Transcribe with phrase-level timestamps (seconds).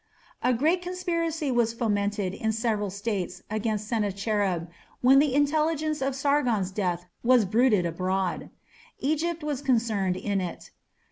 [0.41, 4.67] A great conspiracy was fomented in several states against Sennacherib
[5.01, 8.49] when the intelligence of Sargon's death was bruited abroad.
[8.97, 10.71] Egypt was concerned in it.